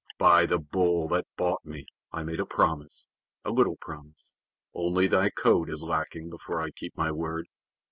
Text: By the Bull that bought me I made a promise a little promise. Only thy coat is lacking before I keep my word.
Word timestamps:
By 0.17 0.47
the 0.47 0.57
Bull 0.57 1.07
that 1.09 1.27
bought 1.37 1.63
me 1.63 1.85
I 2.11 2.23
made 2.23 2.39
a 2.39 2.45
promise 2.47 3.05
a 3.45 3.51
little 3.51 3.75
promise. 3.75 4.33
Only 4.73 5.05
thy 5.05 5.29
coat 5.29 5.69
is 5.69 5.83
lacking 5.83 6.31
before 6.31 6.59
I 6.59 6.71
keep 6.71 6.97
my 6.97 7.11
word. 7.11 7.45